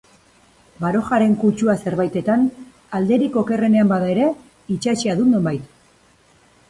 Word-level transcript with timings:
Barojaren 0.83 1.35
kutsua 1.43 1.75
zerbaitetan, 1.83 2.47
alderik 3.01 3.37
okerrenean 3.43 3.93
bada 3.95 4.09
ere, 4.17 4.31
itsatsia 4.77 5.17
dut, 5.21 5.31
nonbait. 5.35 5.69